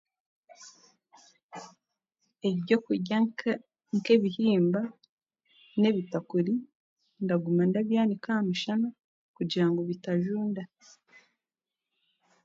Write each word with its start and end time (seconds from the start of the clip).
Ebyokurya 2.49 3.17
nk'ebihimba 3.95 4.81
n'ebitakuri 5.79 6.53
ndaguma 7.23 7.63
ndabyanika 7.67 8.29
aha 8.33 8.41
mushana 8.47 8.87
kugira 9.35 9.65
bitajunda 9.89 10.63